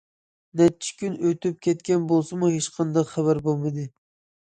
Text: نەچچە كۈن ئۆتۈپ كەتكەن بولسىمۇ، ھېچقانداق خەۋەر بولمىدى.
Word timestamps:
نەچچە 0.61 0.95
كۈن 1.01 1.19
ئۆتۈپ 1.27 1.61
كەتكەن 1.69 2.09
بولسىمۇ، 2.15 2.53
ھېچقانداق 2.57 3.15
خەۋەر 3.15 3.47
بولمىدى. 3.49 3.91